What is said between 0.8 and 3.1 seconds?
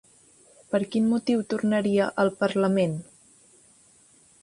quin motiu tornaria al Parlament?